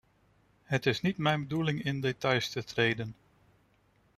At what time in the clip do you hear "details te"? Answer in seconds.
2.01-2.63